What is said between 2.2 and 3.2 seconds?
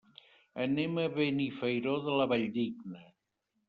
Valldigna.